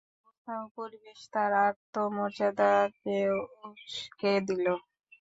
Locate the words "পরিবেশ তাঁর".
0.77-1.51